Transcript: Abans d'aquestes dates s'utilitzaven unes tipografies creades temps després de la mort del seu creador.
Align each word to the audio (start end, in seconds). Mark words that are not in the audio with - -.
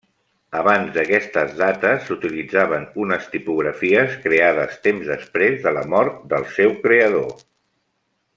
Abans 0.59 0.93
d'aquestes 0.93 1.51
dates 1.59 2.07
s'utilitzaven 2.07 2.87
unes 3.03 3.27
tipografies 3.35 4.17
creades 4.25 4.81
temps 4.89 5.13
després 5.15 5.61
de 5.67 5.75
la 5.81 5.85
mort 5.95 6.19
del 6.33 6.49
seu 6.59 6.75
creador. 6.89 7.33